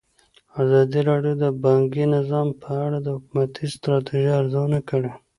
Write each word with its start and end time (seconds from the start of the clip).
ازادي 0.61 0.99
راډیو 1.09 1.33
د 1.43 1.45
بانکي 1.63 2.03
نظام 2.15 2.47
په 2.61 2.69
اړه 2.85 2.97
د 3.01 3.07
حکومتي 3.15 3.65
ستراتیژۍ 3.75 4.31
ارزونه 4.41 4.79
کړې. 4.89 5.11